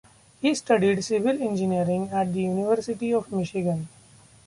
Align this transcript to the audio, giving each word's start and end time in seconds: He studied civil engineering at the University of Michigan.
He 0.41 0.55
studied 0.55 1.03
civil 1.03 1.39
engineering 1.39 2.09
at 2.09 2.33
the 2.33 2.41
University 2.41 3.13
of 3.13 3.31
Michigan. 3.31 3.87